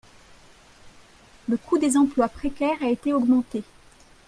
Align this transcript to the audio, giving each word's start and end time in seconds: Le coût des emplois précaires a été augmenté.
Le 1.47 1.57
coût 1.57 1.77
des 1.77 1.95
emplois 1.95 2.27
précaires 2.27 2.81
a 2.81 2.89
été 2.89 3.13
augmenté. 3.13 3.61